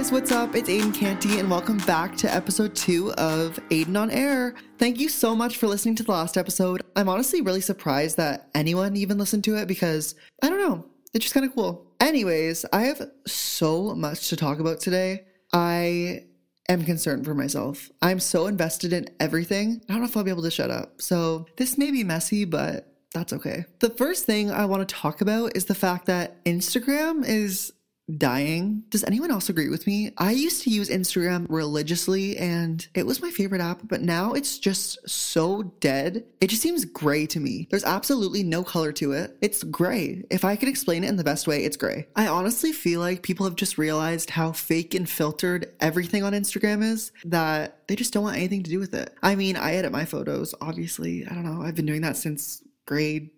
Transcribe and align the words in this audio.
guys, 0.00 0.10
what's 0.10 0.32
up? 0.32 0.54
It's 0.54 0.70
Aiden 0.70 0.94
Canty, 0.94 1.40
and 1.40 1.50
welcome 1.50 1.76
back 1.76 2.16
to 2.16 2.34
episode 2.34 2.74
two 2.74 3.12
of 3.16 3.60
Aiden 3.68 4.00
on 4.00 4.10
Air. 4.10 4.54
Thank 4.78 4.98
you 4.98 5.10
so 5.10 5.36
much 5.36 5.58
for 5.58 5.66
listening 5.66 5.94
to 5.96 6.02
the 6.02 6.10
last 6.10 6.38
episode. 6.38 6.80
I'm 6.96 7.10
honestly 7.10 7.42
really 7.42 7.60
surprised 7.60 8.16
that 8.16 8.48
anyone 8.54 8.96
even 8.96 9.18
listened 9.18 9.44
to 9.44 9.56
it 9.56 9.68
because 9.68 10.14
I 10.42 10.48
don't 10.48 10.58
know, 10.58 10.86
it's 11.12 11.24
just 11.26 11.34
kind 11.34 11.44
of 11.44 11.54
cool. 11.54 11.86
Anyways, 12.00 12.64
I 12.72 12.84
have 12.84 13.10
so 13.26 13.94
much 13.94 14.30
to 14.30 14.36
talk 14.36 14.58
about 14.58 14.80
today. 14.80 15.26
I 15.52 16.24
am 16.70 16.86
concerned 16.86 17.26
for 17.26 17.34
myself. 17.34 17.90
I'm 18.00 18.20
so 18.20 18.46
invested 18.46 18.94
in 18.94 19.06
everything. 19.20 19.82
I 19.86 19.92
don't 19.92 20.00
know 20.00 20.08
if 20.08 20.16
I'll 20.16 20.24
be 20.24 20.30
able 20.30 20.44
to 20.44 20.50
shut 20.50 20.70
up. 20.70 21.02
So 21.02 21.44
this 21.58 21.76
may 21.76 21.90
be 21.90 22.04
messy, 22.04 22.46
but 22.46 22.90
that's 23.12 23.34
okay. 23.34 23.66
The 23.80 23.90
first 23.90 24.24
thing 24.24 24.50
I 24.50 24.64
want 24.64 24.88
to 24.88 24.94
talk 24.94 25.20
about 25.20 25.54
is 25.54 25.66
the 25.66 25.74
fact 25.74 26.06
that 26.06 26.42
Instagram 26.46 27.22
is 27.28 27.74
dying. 28.18 28.84
Does 28.90 29.04
anyone 29.04 29.30
else 29.30 29.48
agree 29.48 29.68
with 29.68 29.86
me? 29.86 30.12
I 30.18 30.32
used 30.32 30.62
to 30.62 30.70
use 30.70 30.88
Instagram 30.88 31.46
religiously 31.48 32.36
and 32.36 32.86
it 32.94 33.06
was 33.06 33.22
my 33.22 33.30
favorite 33.30 33.60
app, 33.60 33.80
but 33.84 34.00
now 34.02 34.32
it's 34.32 34.58
just 34.58 35.08
so 35.08 35.62
dead. 35.80 36.24
It 36.40 36.48
just 36.48 36.62
seems 36.62 36.84
gray 36.84 37.26
to 37.26 37.40
me. 37.40 37.68
There's 37.70 37.84
absolutely 37.84 38.42
no 38.42 38.64
color 38.64 38.92
to 38.92 39.12
it. 39.12 39.36
It's 39.40 39.62
gray. 39.62 40.24
If 40.30 40.44
I 40.44 40.56
could 40.56 40.68
explain 40.68 41.04
it 41.04 41.08
in 41.08 41.16
the 41.16 41.24
best 41.24 41.46
way, 41.46 41.64
it's 41.64 41.76
gray. 41.76 42.06
I 42.16 42.26
honestly 42.28 42.72
feel 42.72 43.00
like 43.00 43.22
people 43.22 43.46
have 43.46 43.56
just 43.56 43.78
realized 43.78 44.30
how 44.30 44.52
fake 44.52 44.94
and 44.94 45.08
filtered 45.08 45.72
everything 45.80 46.22
on 46.22 46.32
Instagram 46.32 46.82
is 46.82 47.12
that 47.24 47.86
they 47.88 47.96
just 47.96 48.12
don't 48.12 48.24
want 48.24 48.36
anything 48.36 48.62
to 48.62 48.70
do 48.70 48.78
with 48.78 48.94
it. 48.94 49.14
I 49.22 49.34
mean, 49.34 49.56
I 49.56 49.74
edit 49.74 49.92
my 49.92 50.04
photos, 50.04 50.54
obviously. 50.60 51.26
I 51.26 51.34
don't 51.34 51.44
know. 51.44 51.62
I've 51.62 51.74
been 51.74 51.86
doing 51.86 52.02
that 52.02 52.16
since 52.16 52.62
grade 52.86 53.30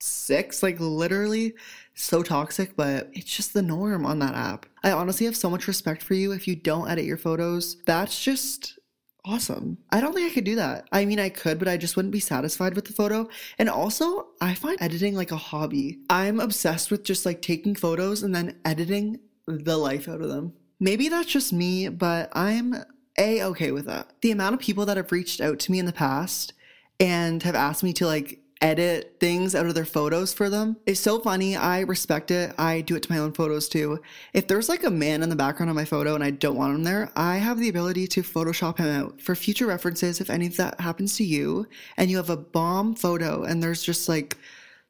six, 0.00 0.62
like 0.62 0.78
literally 0.80 1.54
so 1.94 2.22
toxic, 2.22 2.76
but 2.76 3.10
it's 3.12 3.34
just 3.34 3.54
the 3.54 3.62
norm 3.62 4.06
on 4.06 4.18
that 4.20 4.34
app. 4.34 4.66
I 4.82 4.92
honestly 4.92 5.26
have 5.26 5.36
so 5.36 5.50
much 5.50 5.66
respect 5.66 6.02
for 6.02 6.14
you 6.14 6.32
if 6.32 6.46
you 6.46 6.56
don't 6.56 6.88
edit 6.88 7.04
your 7.04 7.16
photos. 7.16 7.76
That's 7.86 8.22
just 8.22 8.78
awesome. 9.24 9.78
I 9.90 10.00
don't 10.00 10.14
think 10.14 10.30
I 10.30 10.34
could 10.34 10.44
do 10.44 10.56
that. 10.56 10.88
I 10.92 11.04
mean, 11.04 11.18
I 11.18 11.28
could, 11.28 11.58
but 11.58 11.68
I 11.68 11.76
just 11.76 11.96
wouldn't 11.96 12.12
be 12.12 12.20
satisfied 12.20 12.74
with 12.74 12.86
the 12.86 12.92
photo. 12.92 13.28
And 13.58 13.68
also, 13.68 14.28
I 14.40 14.54
find 14.54 14.80
editing 14.80 15.14
like 15.14 15.32
a 15.32 15.36
hobby. 15.36 15.98
I'm 16.08 16.40
obsessed 16.40 16.90
with 16.90 17.04
just 17.04 17.26
like 17.26 17.42
taking 17.42 17.74
photos 17.74 18.22
and 18.22 18.34
then 18.34 18.58
editing 18.64 19.18
the 19.46 19.76
life 19.76 20.08
out 20.08 20.20
of 20.20 20.28
them. 20.28 20.54
Maybe 20.80 21.08
that's 21.08 21.30
just 21.30 21.52
me, 21.52 21.88
but 21.88 22.30
I'm 22.32 22.76
a 23.18 23.42
okay 23.42 23.72
with 23.72 23.86
that. 23.86 24.12
The 24.22 24.30
amount 24.30 24.54
of 24.54 24.60
people 24.60 24.86
that 24.86 24.96
have 24.96 25.12
reached 25.12 25.40
out 25.40 25.58
to 25.60 25.72
me 25.72 25.78
in 25.78 25.86
the 25.86 25.92
past 25.92 26.54
and 27.00 27.42
have 27.42 27.54
asked 27.54 27.82
me 27.82 27.92
to 27.94 28.06
like 28.06 28.40
edit 28.60 29.16
things 29.20 29.54
out 29.54 29.66
of 29.66 29.74
their 29.74 29.84
photos 29.84 30.32
for 30.32 30.50
them. 30.50 30.76
It's 30.86 31.00
so 31.00 31.20
funny. 31.20 31.56
I 31.56 31.80
respect 31.80 32.30
it. 32.30 32.52
I 32.58 32.80
do 32.80 32.96
it 32.96 33.04
to 33.04 33.12
my 33.12 33.18
own 33.18 33.32
photos 33.32 33.68
too. 33.68 34.00
If 34.32 34.48
there's 34.48 34.68
like 34.68 34.84
a 34.84 34.90
man 34.90 35.22
in 35.22 35.28
the 35.28 35.36
background 35.36 35.70
of 35.70 35.76
my 35.76 35.84
photo 35.84 36.14
and 36.14 36.24
I 36.24 36.30
don't 36.30 36.56
want 36.56 36.74
him 36.74 36.84
there, 36.84 37.10
I 37.14 37.36
have 37.36 37.58
the 37.58 37.68
ability 37.68 38.06
to 38.08 38.22
Photoshop 38.22 38.78
him 38.78 38.88
out 38.88 39.20
for 39.20 39.34
future 39.34 39.66
references. 39.66 40.20
If 40.20 40.30
any 40.30 40.46
of 40.46 40.56
that 40.56 40.80
happens 40.80 41.16
to 41.16 41.24
you 41.24 41.66
and 41.96 42.10
you 42.10 42.16
have 42.16 42.30
a 42.30 42.36
bomb 42.36 42.94
photo 42.94 43.44
and 43.44 43.62
there's 43.62 43.82
just 43.82 44.08
like 44.08 44.36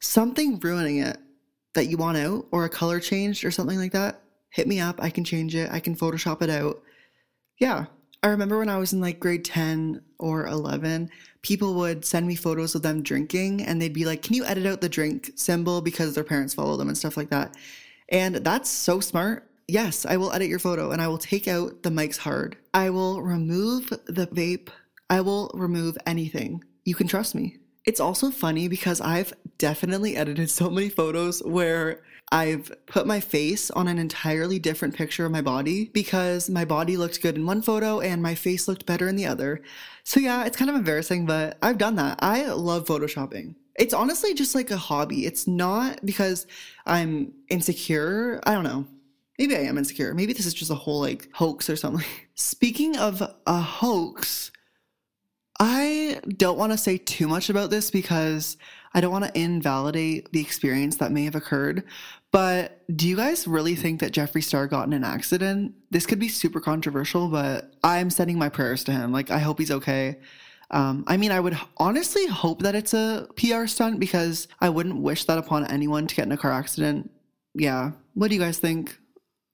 something 0.00 0.58
ruining 0.60 0.98
it 0.98 1.18
that 1.74 1.86
you 1.86 1.96
want 1.96 2.18
out 2.18 2.46
or 2.50 2.64
a 2.64 2.70
color 2.70 3.00
changed 3.00 3.44
or 3.44 3.50
something 3.50 3.78
like 3.78 3.92
that, 3.92 4.22
hit 4.50 4.66
me 4.66 4.80
up. 4.80 5.02
I 5.02 5.10
can 5.10 5.24
change 5.24 5.54
it. 5.54 5.70
I 5.70 5.80
can 5.80 5.94
Photoshop 5.94 6.42
it 6.42 6.50
out. 6.50 6.82
Yeah, 7.58 7.86
I 8.22 8.28
remember 8.28 8.58
when 8.58 8.68
I 8.68 8.78
was 8.78 8.92
in 8.92 9.00
like 9.00 9.20
grade 9.20 9.44
10 9.44 10.02
or 10.18 10.46
11, 10.46 11.10
people 11.42 11.74
would 11.74 12.04
send 12.04 12.26
me 12.26 12.34
photos 12.34 12.74
of 12.74 12.82
them 12.82 13.02
drinking 13.02 13.62
and 13.62 13.80
they'd 13.80 13.92
be 13.92 14.04
like, 14.04 14.22
Can 14.22 14.34
you 14.34 14.44
edit 14.44 14.66
out 14.66 14.80
the 14.80 14.88
drink 14.88 15.30
symbol 15.36 15.80
because 15.80 16.14
their 16.14 16.24
parents 16.24 16.54
follow 16.54 16.76
them 16.76 16.88
and 16.88 16.98
stuff 16.98 17.16
like 17.16 17.30
that? 17.30 17.54
And 18.08 18.36
that's 18.36 18.70
so 18.70 19.00
smart. 19.00 19.48
Yes, 19.66 20.06
I 20.06 20.16
will 20.16 20.32
edit 20.32 20.48
your 20.48 20.58
photo 20.58 20.92
and 20.92 21.02
I 21.02 21.08
will 21.08 21.18
take 21.18 21.46
out 21.46 21.82
the 21.82 21.90
Mike's 21.90 22.16
Hard. 22.16 22.56
I 22.72 22.90
will 22.90 23.20
remove 23.20 23.90
the 24.06 24.26
vape. 24.28 24.68
I 25.10 25.20
will 25.20 25.50
remove 25.54 25.98
anything. 26.06 26.64
You 26.84 26.94
can 26.94 27.06
trust 27.06 27.34
me. 27.34 27.58
It's 27.84 28.00
also 28.00 28.30
funny 28.30 28.68
because 28.68 29.00
I've 29.00 29.32
definitely 29.58 30.16
edited 30.16 30.50
so 30.50 30.70
many 30.70 30.88
photos 30.88 31.42
where 31.42 32.02
I've 32.30 32.70
put 32.86 33.06
my 33.06 33.20
face 33.20 33.70
on 33.70 33.88
an 33.88 33.98
entirely 33.98 34.58
different 34.58 34.94
picture 34.94 35.24
of 35.24 35.32
my 35.32 35.40
body 35.40 35.86
because 35.86 36.50
my 36.50 36.64
body 36.64 36.96
looked 36.96 37.22
good 37.22 37.36
in 37.36 37.46
one 37.46 37.62
photo 37.62 38.00
and 38.00 38.22
my 38.22 38.34
face 38.34 38.68
looked 38.68 38.86
better 38.86 39.08
in 39.08 39.16
the 39.16 39.26
other. 39.26 39.62
So 40.04 40.20
yeah, 40.20 40.44
it's 40.44 40.56
kind 40.56 40.70
of 40.70 40.76
embarrassing, 40.76 41.26
but 41.26 41.56
I've 41.62 41.78
done 41.78 41.96
that. 41.96 42.18
I 42.20 42.46
love 42.46 42.86
photoshopping. 42.86 43.54
It's 43.78 43.94
honestly 43.94 44.34
just 44.34 44.54
like 44.54 44.70
a 44.70 44.76
hobby. 44.76 45.24
It's 45.24 45.46
not 45.46 46.04
because 46.04 46.46
I'm 46.84 47.32
insecure. 47.48 48.40
I 48.44 48.52
don't 48.52 48.64
know. 48.64 48.86
Maybe 49.38 49.56
I 49.56 49.60
am 49.60 49.78
insecure. 49.78 50.12
Maybe 50.14 50.32
this 50.32 50.46
is 50.46 50.54
just 50.54 50.70
a 50.70 50.74
whole 50.74 51.00
like 51.00 51.28
hoax 51.32 51.70
or 51.70 51.76
something. 51.76 52.04
Speaking 52.34 52.96
of 52.98 53.22
a 53.46 53.60
hoax, 53.60 54.50
I 55.60 56.20
don't 56.36 56.58
want 56.58 56.72
to 56.72 56.78
say 56.78 56.98
too 56.98 57.28
much 57.28 57.48
about 57.48 57.70
this 57.70 57.90
because 57.90 58.56
I 58.94 59.00
don't 59.00 59.12
want 59.12 59.24
to 59.24 59.38
invalidate 59.38 60.32
the 60.32 60.40
experience 60.40 60.96
that 60.96 61.12
may 61.12 61.24
have 61.24 61.34
occurred. 61.34 61.84
But 62.30 62.82
do 62.94 63.08
you 63.08 63.16
guys 63.16 63.46
really 63.46 63.74
think 63.74 64.00
that 64.00 64.12
Jeffree 64.12 64.44
Star 64.44 64.66
got 64.66 64.86
in 64.86 64.92
an 64.92 65.04
accident? 65.04 65.74
This 65.90 66.06
could 66.06 66.18
be 66.18 66.28
super 66.28 66.60
controversial, 66.60 67.28
but 67.28 67.72
I'm 67.82 68.10
sending 68.10 68.38
my 68.38 68.48
prayers 68.48 68.84
to 68.84 68.92
him. 68.92 69.12
Like, 69.12 69.30
I 69.30 69.38
hope 69.38 69.58
he's 69.58 69.70
okay. 69.70 70.18
Um, 70.70 71.04
I 71.06 71.16
mean, 71.16 71.32
I 71.32 71.40
would 71.40 71.58
honestly 71.78 72.26
hope 72.26 72.62
that 72.62 72.74
it's 72.74 72.92
a 72.92 73.26
PR 73.36 73.66
stunt 73.66 73.98
because 73.98 74.48
I 74.60 74.68
wouldn't 74.68 75.00
wish 75.00 75.24
that 75.24 75.38
upon 75.38 75.66
anyone 75.66 76.06
to 76.06 76.14
get 76.14 76.26
in 76.26 76.32
a 76.32 76.36
car 76.36 76.52
accident. 76.52 77.10
Yeah. 77.54 77.92
What 78.14 78.28
do 78.28 78.34
you 78.34 78.40
guys 78.40 78.58
think? 78.58 78.98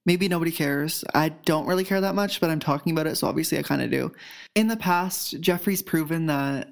Maybe 0.07 0.29
nobody 0.29 0.51
cares. 0.51 1.05
I 1.15 1.31
don't 1.31 1.67
really 1.67 1.85
care 1.85 2.01
that 2.01 2.15
much, 2.15 2.41
but 2.41 2.51
I'm 2.51 2.61
talking 2.61 2.93
about 2.93 3.07
it, 3.07 3.17
so 3.17 3.27
obviously 3.27 3.59
I 3.59 3.63
kind 3.63 3.81
of 3.81 3.91
do. 3.91 4.13
In 4.55 4.69
the 4.69 4.77
past, 4.77 5.41
Jeffree's 5.41 5.81
proven 5.81 6.27
that 6.27 6.69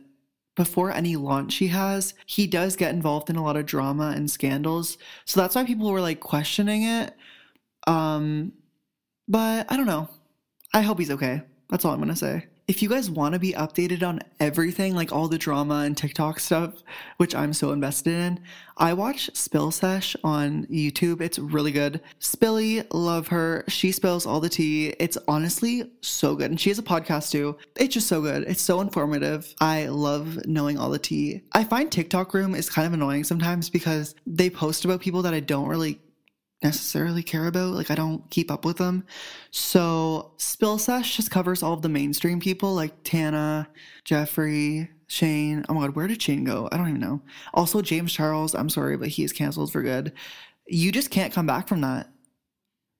before 0.55 0.93
any 0.93 1.17
launch 1.17 1.57
he 1.57 1.69
has, 1.69 2.15
he 2.27 2.47
does 2.47 2.77
get 2.77 2.95
involved 2.95 3.31
in 3.31 3.37
a 3.37 3.45
lot 3.45 3.57
of 3.57 3.67
drama 3.67 4.13
and 4.15 4.31
scandals. 4.31 4.99
So 5.25 5.41
that's 5.41 5.55
why 5.55 5.65
people 5.65 5.91
were 5.91 6.01
like 6.01 6.21
questioning 6.21 6.83
it. 6.85 7.15
Um, 7.87 8.53
but 9.29 9.71
I 9.71 9.77
don't 9.77 9.87
know. 9.87 10.09
I 10.75 10.83
hope 10.83 10.99
he's 10.99 11.11
okay. 11.11 11.43
That's 11.71 11.85
all 11.85 11.93
I'm 11.93 11.99
going 11.99 12.09
to 12.11 12.17
say 12.17 12.47
if 12.69 12.81
you 12.81 12.89
guys 12.89 13.11
want 13.11 13.33
to 13.35 13.39
be 13.39 13.53
updated 13.53 14.07
on 14.07 14.21
everything, 14.39 14.95
like 14.95 15.13
all 15.13 15.29
the 15.29 15.39
drama 15.39 15.81
and 15.81 15.97
TikTok 15.97 16.39
stuff, 16.39 16.83
which 17.17 17.35
I'm 17.35 17.53
so 17.53 17.73
invested 17.73 18.15
in, 18.15 18.41
I 18.77 18.95
watch 18.95 19.31
Spill 19.35 19.71
Sesh 19.71 20.17
on 20.23 20.67
YouTube. 20.67 21.21
It's 21.21 21.39
really 21.39 21.73
good. 21.73 22.01
Spilly, 22.21 22.87
love 22.93 23.29
her. 23.29 23.65
She 23.69 23.91
spills 23.91 24.27
all 24.27 24.41
the 24.41 24.49
tea. 24.49 24.95
It's 25.01 25.19
honestly 25.27 25.91
so 26.01 26.37
good. 26.37 26.51
And 26.51 26.61
she 26.61 26.71
has 26.71 26.79
a 26.79 26.83
podcast 26.83 27.31
too. 27.31 27.57
It's 27.77 27.95
just 27.95 28.09
so 28.09 28.21
good. 28.21 28.45
It's 28.45 28.63
so 28.63 28.81
informative. 28.81 29.53
I 29.61 29.87
love 29.87 30.47
knowing 30.47 30.79
all 30.79 30.91
the 30.91 30.99
tea. 30.99 31.43
I 31.53 31.65
find 31.65 31.91
TikTok 31.91 32.33
Room 32.33 32.55
is 32.55 32.71
kind 32.71 32.87
of 32.87 32.93
annoying 32.93 33.25
sometimes 33.25 33.71
because 33.71 34.15
they 34.27 34.49
post 34.49 34.85
about 34.85 35.01
people 35.01 35.23
that 35.23 35.35
I 35.35 35.41
don't 35.41 35.69
really 35.69 36.01
necessarily 36.63 37.23
care 37.23 37.47
about. 37.47 37.75
Like 37.75 37.91
I 37.91 37.95
don't 37.95 38.29
keep 38.31 38.51
up 38.51 38.65
with 38.65 38.79
them. 38.79 39.05
So 39.51 40.33
Spill 40.39 40.79
Sesh 40.79 41.17
just 41.17 41.31
covers 41.31 41.63
all 41.63 41.73
of 41.73 41.83
the 41.83 41.89
mainstream 41.89 42.41
people 42.41 42.75
like 42.75 43.03
Tana, 43.05 43.69
Jeffree, 44.05 44.89
Shane. 45.07 45.65
Oh 45.69 45.75
my 45.75 45.83
god, 45.83 45.97
where 45.97 46.07
did 46.07 46.23
Shane 46.23 46.45
go? 46.45 46.69
I 46.73 46.77
don't 46.77 46.89
even 46.89 47.01
know. 47.01 47.23
Also 47.55 47.83
James 47.83 48.13
Charles, 48.13 48.55
I'm 48.55 48.71
sorry, 48.71 48.97
but 48.97 49.09
he 49.09 49.25
is 49.25 49.33
canceled 49.33 49.73
for 49.73 49.83
good. 49.83 50.13
You 50.67 50.93
just 50.93 51.11
can't 51.11 51.33
come 51.33 51.47
back 51.47 51.69
from 51.69 51.81
that. 51.83 52.09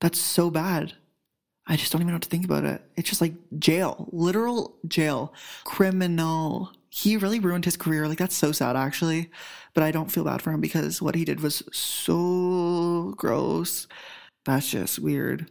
That's 0.01 0.19
so 0.19 0.51
bad. 0.51 0.95
I 1.67 1.77
just 1.77 1.93
don't 1.93 2.01
even 2.03 2.09
know 2.09 2.17
what 2.17 2.23
to 2.23 2.29
think 2.29 2.45
about 2.45 2.65
it. 2.65 2.83
It's 2.97 3.09
just 3.09 3.21
like 3.21 3.35
jail, 3.59 4.09
literal 4.13 4.77
jail, 4.89 5.33
criminal. 5.65 6.73
He 6.95 7.17
really 7.17 7.41
ruined 7.41 7.65
his 7.65 7.77
career. 7.77 8.07
Like 8.07 8.19
that's 8.19 8.37
so 8.37 8.53
sad 8.53 8.77
actually 8.77 9.31
but 9.75 9.85
I 9.85 9.91
don't 9.91 10.11
feel 10.11 10.25
bad 10.25 10.43
for 10.43 10.51
him 10.51 10.61
because 10.61 11.01
what 11.01 11.15
he 11.15 11.25
did 11.25 11.41
was 11.41 11.63
so 11.73 13.15
gross. 13.17 13.87
That's 14.45 14.71
just 14.71 14.99
weird. 14.99 15.51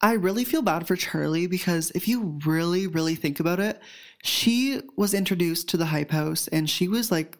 I 0.00 0.12
really 0.12 0.44
feel 0.44 0.62
bad 0.62 0.86
for 0.86 0.96
Charlie 0.96 1.46
because 1.46 1.90
if 1.94 2.08
you 2.08 2.38
really, 2.44 2.86
really 2.86 3.14
think 3.14 3.40
about 3.40 3.60
it, 3.60 3.80
she 4.22 4.80
was 4.96 5.14
introduced 5.14 5.68
to 5.68 5.76
the 5.76 5.86
Hype 5.86 6.10
House 6.10 6.48
and 6.48 6.68
she 6.68 6.88
was 6.88 7.10
like 7.10 7.38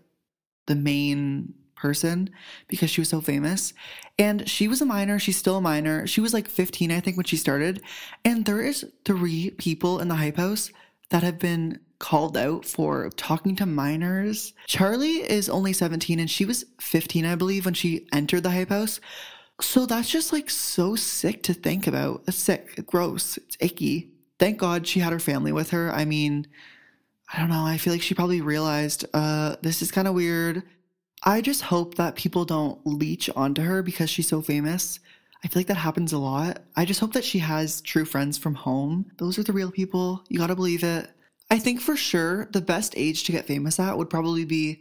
the 0.67 0.77
main 0.77 1.55
person 1.75 2.31
because 2.69 2.89
she 2.89 3.01
was 3.01 3.09
so 3.09 3.21
famous. 3.21 3.75
And 4.19 4.49
she 4.49 4.69
was 4.69 4.81
a 4.81 4.87
minor. 4.87 5.19
She's 5.19 5.37
still 5.37 5.57
a 5.57 5.61
minor. 5.61 6.07
She 6.07 6.21
was 6.21 6.33
like 6.33 6.49
15, 6.49 6.93
I 6.93 7.01
think, 7.01 7.17
when 7.17 7.27
she 7.27 7.37
started. 7.37 7.83
And 8.25 8.45
there 8.45 8.61
is 8.61 8.87
three 9.05 9.51
people 9.51 9.99
in 9.99 10.07
the 10.07 10.15
Hype 10.15 10.37
House 10.37 10.71
that 11.11 11.25
have 11.25 11.41
been 11.41 11.81
called 12.03 12.37
out 12.37 12.67
for 12.67 13.09
talking 13.11 13.55
to 13.55 13.65
minors. 13.65 14.53
Charlie 14.67 15.23
is 15.31 15.49
only 15.49 15.73
17 15.73 16.19
and 16.19 16.29
she 16.29 16.45
was 16.45 16.65
15, 16.81 17.25
I 17.25 17.37
believe, 17.37 17.65
when 17.65 17.75
she 17.75 18.09
entered 18.13 18.43
the 18.43 18.51
hype 18.51 18.71
house. 18.71 19.01
So 19.61 19.87
that's 19.87 20.11
just 20.11 20.33
like 20.33 20.51
so 20.51 20.97
sick 20.97 21.45
to 21.45 21.55
think 21.55 21.87
about. 21.87 22.25
It's 22.27 22.37
sick, 22.37 22.85
gross, 22.87 23.37
it's 23.37 23.57
icky. 23.61 24.11
Thank 24.41 24.59
God 24.59 24.87
she 24.87 24.99
had 24.99 25.13
her 25.13 25.21
family 25.21 25.53
with 25.53 25.71
her. 25.71 25.93
I 25.93 26.05
mean, 26.05 26.49
I 27.33 27.39
don't 27.39 27.51
know. 27.51 27.65
I 27.65 27.79
feel 27.79 27.93
like 27.93 28.03
she 28.03 28.15
probably 28.15 28.41
realized 28.41 29.05
uh, 29.15 29.55
this 29.63 29.81
is 29.81 29.93
kind 29.93 30.09
of 30.09 30.15
weird. 30.15 30.65
I 31.23 31.41
just 31.41 31.63
hope 31.63 31.95
that 31.95 32.17
people 32.17 32.45
don't 32.45 32.85
leech 32.85 33.31
onto 33.37 33.63
her 33.63 33.81
because 33.81 34.11
she's 34.11 34.27
so 34.27 34.43
famous. 34.43 34.99
I 35.45 35.49
feel 35.49 35.61
like 35.61 35.69
that 35.69 35.77
happens 35.77 36.13
a 36.13 36.19
lot. 36.19 36.63
I 36.75 36.85
just 36.85 36.99
hope 36.99 37.13
that 37.13 37.25
she 37.25 37.39
has 37.39 37.81
true 37.81 38.05
friends 38.05 38.39
from 38.39 38.57
home. 38.57 39.07
Those 39.19 39.39
are 39.39 39.45
the 39.45 39.53
real 39.53 39.71
people. 39.71 40.25
You 40.29 40.41
gotta 40.41 40.57
believe 40.57 40.83
it. 40.83 41.09
I 41.53 41.59
think 41.59 41.83
for 41.83 41.97
sure 41.97 42.47
the 42.53 42.63
best 42.63 42.95
age 42.97 43.25
to 43.25 43.33
get 43.33 43.45
famous 43.45 43.79
at 43.79 43.99
would 43.99 44.09
probably 44.09 44.47
be 44.47 44.81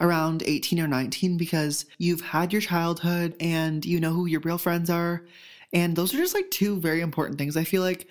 around 0.00 0.42
18 0.44 0.80
or 0.80 0.88
19 0.88 1.36
because 1.36 1.86
you've 1.96 2.22
had 2.22 2.52
your 2.52 2.60
childhood 2.60 3.36
and 3.38 3.86
you 3.86 4.00
know 4.00 4.12
who 4.12 4.26
your 4.26 4.40
real 4.40 4.58
friends 4.58 4.90
are. 4.90 5.24
And 5.72 5.94
those 5.94 6.12
are 6.12 6.16
just 6.16 6.34
like 6.34 6.50
two 6.50 6.80
very 6.80 7.02
important 7.02 7.38
things. 7.38 7.56
I 7.56 7.62
feel 7.62 7.82
like 7.82 8.08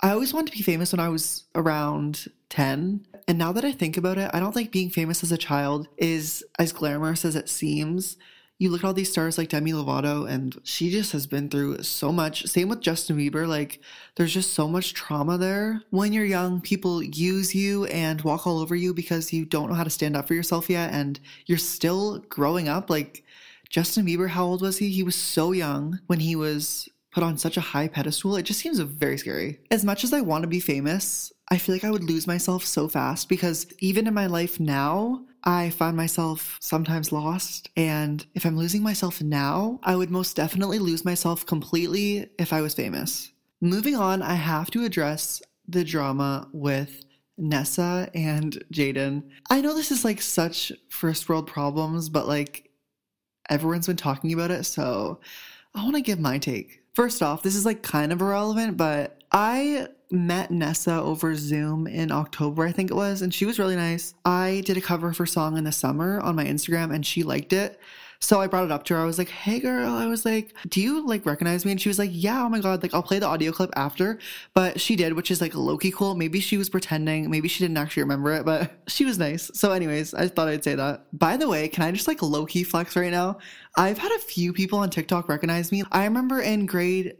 I 0.00 0.12
always 0.12 0.32
wanted 0.32 0.52
to 0.52 0.58
be 0.58 0.62
famous 0.62 0.92
when 0.92 1.00
I 1.00 1.08
was 1.08 1.42
around 1.56 2.28
10. 2.50 3.04
And 3.26 3.38
now 3.38 3.50
that 3.50 3.64
I 3.64 3.72
think 3.72 3.96
about 3.96 4.16
it, 4.16 4.30
I 4.32 4.38
don't 4.38 4.52
think 4.52 4.70
being 4.70 4.88
famous 4.88 5.24
as 5.24 5.32
a 5.32 5.36
child 5.36 5.88
is 5.96 6.44
as 6.60 6.70
glamorous 6.70 7.24
as 7.24 7.34
it 7.34 7.48
seems. 7.48 8.16
You 8.60 8.68
look 8.68 8.84
at 8.84 8.86
all 8.86 8.92
these 8.92 9.10
stars 9.10 9.38
like 9.38 9.48
Demi 9.48 9.72
Lovato, 9.72 10.28
and 10.28 10.60
she 10.64 10.90
just 10.90 11.12
has 11.12 11.26
been 11.26 11.48
through 11.48 11.82
so 11.82 12.12
much. 12.12 12.44
Same 12.44 12.68
with 12.68 12.82
Justin 12.82 13.16
Bieber. 13.16 13.48
Like, 13.48 13.80
there's 14.16 14.34
just 14.34 14.52
so 14.52 14.68
much 14.68 14.92
trauma 14.92 15.38
there. 15.38 15.80
When 15.88 16.12
you're 16.12 16.26
young, 16.26 16.60
people 16.60 17.02
use 17.02 17.54
you 17.54 17.86
and 17.86 18.20
walk 18.20 18.46
all 18.46 18.58
over 18.58 18.76
you 18.76 18.92
because 18.92 19.32
you 19.32 19.46
don't 19.46 19.70
know 19.70 19.74
how 19.74 19.84
to 19.84 19.88
stand 19.88 20.14
up 20.14 20.28
for 20.28 20.34
yourself 20.34 20.68
yet, 20.68 20.92
and 20.92 21.18
you're 21.46 21.56
still 21.56 22.18
growing 22.28 22.68
up. 22.68 22.90
Like, 22.90 23.24
Justin 23.70 24.04
Bieber, 24.04 24.28
how 24.28 24.44
old 24.44 24.60
was 24.60 24.76
he? 24.76 24.90
He 24.90 25.02
was 25.02 25.16
so 25.16 25.52
young 25.52 25.98
when 26.06 26.20
he 26.20 26.36
was 26.36 26.86
put 27.12 27.22
on 27.22 27.38
such 27.38 27.56
a 27.56 27.62
high 27.62 27.88
pedestal. 27.88 28.36
It 28.36 28.42
just 28.42 28.60
seems 28.60 28.78
very 28.78 29.16
scary. 29.16 29.60
As 29.70 29.86
much 29.86 30.04
as 30.04 30.12
I 30.12 30.20
want 30.20 30.42
to 30.42 30.48
be 30.48 30.60
famous, 30.60 31.32
I 31.48 31.56
feel 31.56 31.74
like 31.74 31.84
I 31.84 31.90
would 31.90 32.04
lose 32.04 32.26
myself 32.26 32.66
so 32.66 32.88
fast 32.88 33.30
because 33.30 33.66
even 33.78 34.06
in 34.06 34.12
my 34.12 34.26
life 34.26 34.60
now, 34.60 35.24
I 35.44 35.70
find 35.70 35.96
myself 35.96 36.58
sometimes 36.60 37.12
lost. 37.12 37.70
And 37.76 38.24
if 38.34 38.44
I'm 38.44 38.56
losing 38.56 38.82
myself 38.82 39.22
now, 39.22 39.80
I 39.82 39.96
would 39.96 40.10
most 40.10 40.36
definitely 40.36 40.78
lose 40.78 41.04
myself 41.04 41.46
completely 41.46 42.28
if 42.38 42.52
I 42.52 42.60
was 42.60 42.74
famous. 42.74 43.32
Moving 43.60 43.94
on, 43.94 44.22
I 44.22 44.34
have 44.34 44.70
to 44.72 44.84
address 44.84 45.42
the 45.68 45.84
drama 45.84 46.48
with 46.52 47.04
Nessa 47.36 48.10
and 48.14 48.62
Jaden. 48.72 49.22
I 49.48 49.60
know 49.60 49.74
this 49.74 49.90
is 49.90 50.04
like 50.04 50.20
such 50.20 50.72
first 50.88 51.28
world 51.28 51.46
problems, 51.46 52.08
but 52.08 52.28
like 52.28 52.70
everyone's 53.48 53.86
been 53.86 53.96
talking 53.96 54.32
about 54.32 54.50
it. 54.50 54.64
So 54.64 55.20
I 55.74 55.82
want 55.82 55.96
to 55.96 56.02
give 56.02 56.20
my 56.20 56.38
take. 56.38 56.82
First 56.94 57.22
off, 57.22 57.42
this 57.42 57.54
is 57.54 57.64
like 57.64 57.82
kind 57.82 58.12
of 58.12 58.20
irrelevant, 58.20 58.76
but 58.76 59.22
I 59.32 59.88
met 60.10 60.50
Nessa 60.50 61.00
over 61.00 61.34
Zoom 61.34 61.86
in 61.86 62.10
October, 62.10 62.66
I 62.66 62.72
think 62.72 62.90
it 62.90 62.94
was, 62.94 63.22
and 63.22 63.32
she 63.32 63.46
was 63.46 63.58
really 63.58 63.76
nice. 63.76 64.14
I 64.24 64.62
did 64.64 64.76
a 64.76 64.80
cover 64.80 65.08
of 65.08 65.18
her 65.18 65.26
song 65.26 65.56
in 65.56 65.64
the 65.64 65.72
summer 65.72 66.20
on 66.20 66.36
my 66.36 66.44
Instagram 66.44 66.94
and 66.94 67.04
she 67.04 67.22
liked 67.22 67.52
it. 67.52 67.80
So 68.22 68.38
I 68.38 68.48
brought 68.48 68.66
it 68.66 68.70
up 68.70 68.84
to 68.84 68.94
her. 68.94 69.00
I 69.00 69.06
was 69.06 69.16
like, 69.16 69.30
hey 69.30 69.60
girl, 69.60 69.94
I 69.94 70.06
was 70.06 70.26
like, 70.26 70.54
do 70.68 70.82
you 70.82 71.06
like 71.06 71.24
recognize 71.24 71.64
me? 71.64 71.70
And 71.70 71.80
she 71.80 71.88
was 71.88 71.98
like, 71.98 72.10
yeah, 72.12 72.44
oh 72.44 72.50
my 72.50 72.60
God, 72.60 72.82
like 72.82 72.92
I'll 72.92 73.02
play 73.02 73.18
the 73.18 73.26
audio 73.26 73.50
clip 73.50 73.70
after. 73.76 74.18
But 74.52 74.78
she 74.78 74.94
did, 74.94 75.14
which 75.14 75.30
is 75.30 75.40
like 75.40 75.54
low 75.54 75.78
key 75.78 75.90
cool. 75.90 76.14
Maybe 76.14 76.38
she 76.38 76.58
was 76.58 76.68
pretending. 76.68 77.30
Maybe 77.30 77.48
she 77.48 77.64
didn't 77.64 77.78
actually 77.78 78.02
remember 78.02 78.32
it, 78.34 78.44
but 78.44 78.72
she 78.88 79.06
was 79.06 79.18
nice. 79.18 79.50
So, 79.54 79.72
anyways, 79.72 80.12
I 80.12 80.28
thought 80.28 80.48
I'd 80.48 80.62
say 80.62 80.74
that. 80.74 81.06
By 81.18 81.38
the 81.38 81.48
way, 81.48 81.66
can 81.68 81.82
I 81.82 81.92
just 81.92 82.06
like 82.06 82.20
low 82.20 82.44
key 82.44 82.62
flex 82.62 82.94
right 82.94 83.10
now? 83.10 83.38
I've 83.76 83.98
had 83.98 84.12
a 84.12 84.18
few 84.18 84.52
people 84.52 84.80
on 84.80 84.90
TikTok 84.90 85.28
recognize 85.30 85.72
me. 85.72 85.82
I 85.90 86.04
remember 86.04 86.40
in 86.40 86.66
grade 86.66 87.14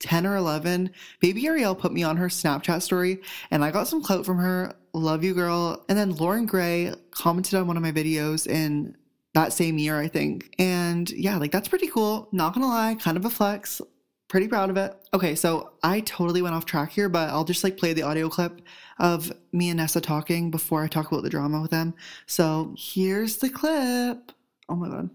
10 0.00 0.26
or 0.26 0.36
11, 0.36 0.90
baby 1.20 1.46
Ariel 1.46 1.74
put 1.74 1.92
me 1.92 2.02
on 2.02 2.16
her 2.16 2.28
Snapchat 2.28 2.82
story 2.82 3.22
and 3.50 3.64
I 3.64 3.70
got 3.70 3.88
some 3.88 4.02
clout 4.02 4.26
from 4.26 4.38
her. 4.38 4.74
Love 4.92 5.24
you, 5.24 5.34
girl. 5.34 5.84
And 5.88 5.98
then 5.98 6.14
Loren 6.14 6.46
Gray 6.46 6.92
commented 7.10 7.54
on 7.54 7.66
one 7.66 7.76
of 7.76 7.82
my 7.82 7.92
videos 7.92 8.46
in 8.46 8.96
that 9.34 9.52
same 9.52 9.78
year, 9.78 9.98
I 9.98 10.08
think. 10.08 10.54
And 10.58 11.10
yeah, 11.10 11.36
like 11.36 11.50
that's 11.50 11.68
pretty 11.68 11.88
cool. 11.88 12.28
Not 12.32 12.54
gonna 12.54 12.68
lie, 12.68 12.96
kind 12.96 13.16
of 13.16 13.24
a 13.24 13.30
flex. 13.30 13.80
Pretty 14.28 14.48
proud 14.48 14.70
of 14.70 14.76
it. 14.76 14.96
Okay, 15.12 15.34
so 15.34 15.74
I 15.82 16.00
totally 16.00 16.42
went 16.42 16.54
off 16.54 16.64
track 16.64 16.90
here, 16.90 17.08
but 17.08 17.28
I'll 17.28 17.44
just 17.44 17.62
like 17.62 17.76
play 17.76 17.92
the 17.92 18.02
audio 18.02 18.28
clip 18.28 18.62
of 18.98 19.32
me 19.52 19.70
and 19.70 19.78
Nessa 19.78 20.00
talking 20.00 20.50
before 20.50 20.82
I 20.82 20.88
talk 20.88 21.10
about 21.10 21.22
the 21.22 21.30
drama 21.30 21.60
with 21.60 21.70
them. 21.70 21.94
So 22.26 22.74
here's 22.76 23.36
the 23.36 23.50
clip. 23.50 24.32
Oh 24.68 24.76
my 24.76 24.88
god. 24.88 25.10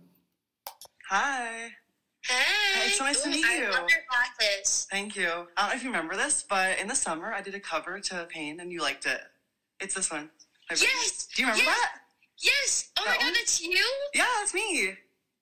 Hi. 1.09 1.71
Hey. 2.27 2.87
It's 2.87 2.97
so 2.97 3.05
nice 3.05 3.21
to 3.23 3.29
Ooh, 3.29 3.31
meet 3.31 3.45
I 3.45 3.55
you. 3.57 3.63
love 3.71 3.89
your 3.89 3.99
glasses. 4.09 4.87
Thank 4.91 5.15
you. 5.15 5.27
I 5.27 5.61
don't 5.61 5.69
know 5.69 5.75
if 5.75 5.83
you 5.83 5.89
remember 5.89 6.15
this, 6.15 6.43
but 6.47 6.79
in 6.79 6.87
the 6.87 6.95
summer 6.95 7.33
I 7.33 7.41
did 7.41 7.55
a 7.55 7.59
cover 7.59 7.99
to 7.99 8.27
Pain 8.29 8.59
and 8.59 8.71
you 8.71 8.81
liked 8.81 9.05
it. 9.05 9.21
It's 9.79 9.95
this 9.95 10.11
one. 10.11 10.29
I 10.69 10.73
Yes, 10.73 10.81
this. 10.81 11.27
Do 11.35 11.41
you 11.41 11.47
remember 11.47 11.63
yes. 11.65 11.79
that? 11.79 11.99
Yes. 12.41 12.89
Oh 12.99 13.03
That 13.05 13.11
my 13.11 13.17
one? 13.17 13.25
god, 13.33 13.35
that's 13.39 13.61
you? 13.61 13.85
Yeah, 14.13 14.25
that's 14.39 14.53
me. 14.53 14.93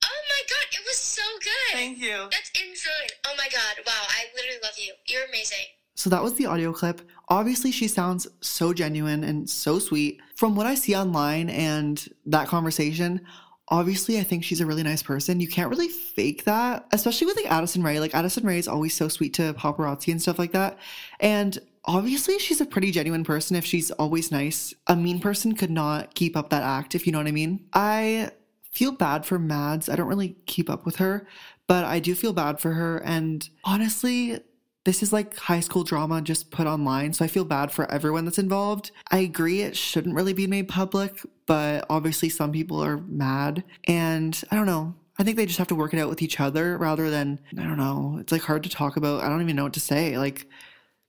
Oh 0.03 0.21
my 0.29 0.41
god, 0.49 0.67
it 0.71 0.81
was 0.85 0.97
so 0.97 1.21
good. 1.43 1.73
Thank 1.73 1.97
you. 1.99 2.27
That's 2.31 2.51
insane. 2.51 3.09
Oh 3.27 3.33
my 3.37 3.47
god. 3.51 3.83
Wow, 3.85 3.93
I 4.07 4.25
literally 4.35 4.59
love 4.63 4.73
you. 4.77 4.93
You're 5.07 5.25
amazing. 5.25 5.65
So 5.95 6.09
that 6.11 6.21
was 6.21 6.35
the 6.35 6.45
audio 6.45 6.71
clip. 6.71 7.01
Obviously, 7.29 7.71
she 7.71 7.87
sounds 7.87 8.27
so 8.41 8.71
genuine 8.71 9.23
and 9.23 9.49
so 9.49 9.79
sweet. 9.79 10.21
From 10.35 10.55
what 10.55 10.67
I 10.67 10.75
see 10.75 10.95
online 10.95 11.49
and 11.49 12.07
that 12.27 12.47
conversation, 12.47 13.21
obviously, 13.69 14.19
I 14.19 14.23
think 14.23 14.43
she's 14.43 14.61
a 14.61 14.65
really 14.65 14.83
nice 14.83 15.03
person. 15.03 15.39
You 15.39 15.47
can't 15.47 15.69
really 15.69 15.89
fake 15.89 16.45
that, 16.45 16.87
especially 16.91 17.27
with 17.27 17.37
like 17.37 17.51
Addison 17.51 17.83
Rae. 17.83 17.99
Like, 17.99 18.15
Addison 18.15 18.45
Rae 18.45 18.59
is 18.59 18.67
always 18.67 18.93
so 18.93 19.07
sweet 19.07 19.33
to 19.35 19.53
paparazzi 19.53 20.11
and 20.11 20.21
stuff 20.21 20.39
like 20.39 20.53
that. 20.53 20.77
And 21.19 21.57
obviously, 21.85 22.39
she's 22.39 22.61
a 22.61 22.65
pretty 22.65 22.91
genuine 22.91 23.23
person 23.23 23.55
if 23.55 23.65
she's 23.65 23.91
always 23.91 24.31
nice. 24.31 24.73
A 24.87 24.95
mean 24.95 25.19
person 25.19 25.55
could 25.55 25.71
not 25.71 26.15
keep 26.15 26.37
up 26.37 26.49
that 26.49 26.63
act, 26.63 26.95
if 26.95 27.05
you 27.05 27.11
know 27.11 27.19
what 27.19 27.27
I 27.27 27.31
mean. 27.31 27.65
I 27.73 28.31
feel 28.71 28.91
bad 28.91 29.25
for 29.25 29.39
Mads. 29.39 29.89
I 29.89 29.95
don't 29.95 30.07
really 30.07 30.35
keep 30.45 30.69
up 30.69 30.85
with 30.85 30.97
her, 30.97 31.27
but 31.65 31.83
I 31.83 31.99
do 31.99 32.15
feel 32.15 32.33
bad 32.33 32.59
for 32.59 32.73
her. 32.73 32.97
And 33.03 33.47
honestly, 33.63 34.39
this 34.83 35.03
is 35.03 35.11
like 35.11 35.35
high 35.35 35.59
school 35.59 35.83
drama 35.83 36.21
just 36.21 36.51
put 36.51 36.65
online. 36.67 37.11
So 37.11 37.25
I 37.25 37.27
feel 37.27 37.43
bad 37.43 37.71
for 37.71 37.91
everyone 37.91 38.23
that's 38.23 38.39
involved. 38.39 38.91
I 39.11 39.17
agree 39.17 39.61
it 39.61 39.75
shouldn't 39.75 40.15
really 40.15 40.31
be 40.31 40.47
made 40.47 40.69
public, 40.69 41.19
but 41.47 41.85
obviously 41.89 42.29
some 42.29 42.51
people 42.51 42.83
are 42.83 42.97
mad. 42.97 43.63
And 43.85 44.39
I 44.51 44.55
don't 44.55 44.67
know. 44.67 44.93
I 45.17 45.23
think 45.23 45.35
they 45.37 45.47
just 45.47 45.57
have 45.57 45.69
to 45.69 45.75
work 45.75 45.93
it 45.93 45.99
out 45.99 46.09
with 46.09 46.21
each 46.21 46.39
other 46.39 46.77
rather 46.77 47.09
than, 47.09 47.39
I 47.57 47.63
don't 47.63 47.77
know. 47.77 48.17
It's 48.19 48.31
like 48.31 48.43
hard 48.43 48.61
to 48.63 48.69
talk 48.69 48.97
about. 48.97 49.23
I 49.23 49.29
don't 49.29 49.41
even 49.41 49.55
know 49.55 49.63
what 49.63 49.73
to 49.73 49.79
say. 49.79 50.17
Like, 50.19 50.47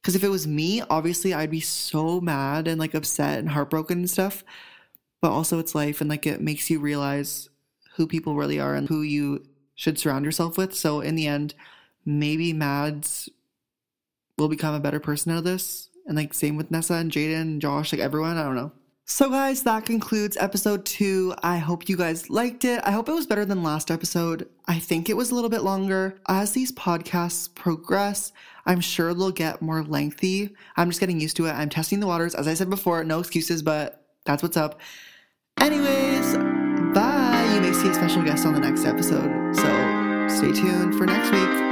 because 0.01 0.15
if 0.15 0.25
it 0.25 0.31
was 0.31 0.47
me, 0.47 0.83
obviously 0.89 1.35
I'd 1.35 1.51
be 1.51 1.61
so 1.61 2.21
mad 2.21 2.69
and 2.69 2.81
like 2.81 2.95
upset 2.95 3.39
and 3.39 3.51
heartbroken 3.51 3.99
and 3.99 4.09
stuff. 4.11 4.45
But 5.21 5.33
also 5.33 5.59
it's 5.59 5.75
life 5.75 6.01
and 6.01 6.09
like 6.09 6.27
it 6.27 6.41
makes 6.41 6.71
you 6.71 6.81
realize 6.81 7.51
who 7.97 8.07
people 8.07 8.37
really 8.37 8.61
are 8.61 8.75
and 8.75 8.89
who 8.89 9.03
you 9.03 9.45
should 9.75 9.99
surround 9.99 10.25
yourself 10.25 10.57
with. 10.57 10.75
So 10.75 11.01
in 11.01 11.17
the 11.17 11.27
end, 11.27 11.55
maybe 12.07 12.53
Mads 12.53 13.29
will 14.39 14.49
become 14.49 14.75
a 14.75 14.81
better 14.81 15.01
person 15.01 15.33
out 15.33 15.39
of 15.39 15.45
this. 15.45 15.91
And 16.07 16.17
like 16.17 16.33
same 16.33 16.57
with 16.57 16.71
Nessa 16.71 16.95
and 16.95 17.13
Jaden 17.13 17.41
and 17.43 17.61
Josh, 17.61 17.93
like 17.93 18.01
everyone, 18.01 18.39
I 18.39 18.45
don't 18.45 18.55
know. 18.55 18.73
So 19.11 19.31
guys, 19.31 19.63
that 19.63 19.87
concludes 19.87 20.37
episode 20.37 20.85
two. 20.85 21.35
I 21.43 21.57
hope 21.57 21.89
you 21.89 21.97
guys 21.97 22.29
liked 22.29 22.67
it. 22.67 22.83
I 22.85 22.91
hope 22.91 23.09
it 23.09 23.15
was 23.15 23.27
better 23.27 23.47
than 23.47 23.63
last 23.63 23.91
episode. 23.91 24.47
I 24.69 24.79
think 24.79 25.09
it 25.09 25.17
was 25.17 25.31
a 25.31 25.35
little 25.35 25.49
bit 25.49 25.63
longer. 25.63 26.21
As 26.29 26.53
these 26.53 26.73
podcasts 26.73 27.53
progress, 27.53 28.33
I'm 28.67 28.83
sure 28.83 29.15
they'll 29.15 29.31
get 29.31 29.63
more 29.63 29.83
lengthy. 29.83 30.55
I'm 30.77 30.91
just 30.91 31.01
getting 31.01 31.19
used 31.19 31.39
to 31.39 31.47
it. 31.47 31.53
I'm 31.53 31.71
testing 31.71 32.01
the 32.01 32.07
waters. 32.07 32.35
As 32.35 32.47
I 32.47 32.53
said 32.53 32.69
before, 32.69 33.03
no 33.03 33.19
excuses, 33.19 33.63
but 33.63 34.05
that's 34.27 34.43
what's 34.43 34.59
up. 34.59 34.79
Anyways, 35.59 36.37
bye. 36.95 37.51
You 37.55 37.63
may 37.63 37.73
see 37.73 37.89
a 37.89 37.95
special 37.95 38.23
guest 38.23 38.45
on 38.45 38.53
the 38.53 38.61
next 38.61 38.85
episode. 38.85 39.57
So 39.57 40.29
stay 40.29 40.53
tuned 40.53 40.97
for 40.97 41.07
next 41.07 41.33
week. 41.33 41.68